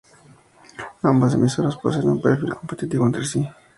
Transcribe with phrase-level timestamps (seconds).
[1.11, 3.43] Ambas emisoras poseen un perfil competitivo entre sí.